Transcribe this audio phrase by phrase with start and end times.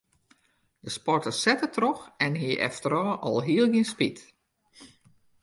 [0.85, 4.19] De sporter sette troch en hie efterôf alhiel gjin spyt.